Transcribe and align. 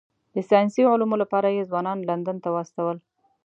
د 0.35 0.35
ساینسي 0.49 0.81
علومو 0.91 1.15
لپاره 1.23 1.47
یې 1.55 1.67
ځوانان 1.69 1.97
لندن 2.09 2.37
ته 2.43 2.49
واستول. 2.51 2.97